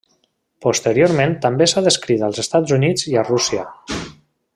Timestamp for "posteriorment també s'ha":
0.65-1.83